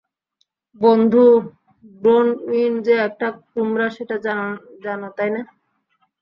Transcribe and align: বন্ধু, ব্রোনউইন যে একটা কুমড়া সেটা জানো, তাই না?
বন্ধু, 0.81 1.25
ব্রোনউইন 2.01 2.73
যে 2.85 2.93
একটা 3.07 3.27
কুমড়া 3.49 3.87
সেটা 3.95 4.15
জানো, 4.83 5.07
তাই 5.17 5.29
না? 5.35 5.41